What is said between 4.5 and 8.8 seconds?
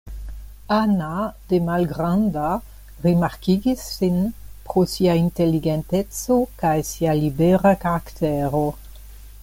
pro sia inteligenteco kaj sia libera karaktero.